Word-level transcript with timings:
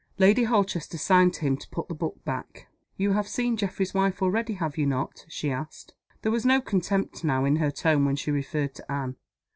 Lady 0.17 0.45
Holchester 0.45 0.97
signed 0.97 1.31
to 1.35 1.41
him 1.41 1.55
to 1.55 1.69
put 1.69 1.87
the 1.87 1.93
book 1.93 2.25
back. 2.25 2.67
"You 2.97 3.11
have 3.13 3.27
seen 3.27 3.55
Geoffrey's 3.55 3.93
wife 3.93 4.19
already 4.23 4.53
have 4.53 4.75
you 4.75 4.87
not?" 4.87 5.25
she 5.29 5.51
asked. 5.51 5.93
There 6.23 6.31
was 6.31 6.43
no 6.43 6.59
contempt 6.59 7.23
now 7.23 7.45
in 7.45 7.57
her 7.57 7.69
tone 7.69 8.05
when 8.05 8.15
she 8.15 8.31
referred 8.31 8.73
to 8.73 8.91
Anne. 8.91 9.15